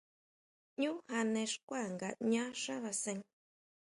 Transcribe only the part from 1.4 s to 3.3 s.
xkuá nga ñaʼán xábasen.